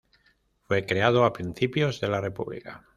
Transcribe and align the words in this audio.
Fue 0.63 0.87
creado 0.87 1.25
a 1.25 1.31
principios 1.31 2.01
de 2.01 2.07
la 2.09 2.19
República. 2.21 2.89